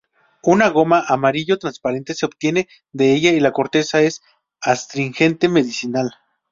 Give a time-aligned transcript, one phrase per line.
[0.41, 4.23] Una goma amarillo transparente se obtiene de ella y la corteza es
[4.59, 6.15] astringente medicinal.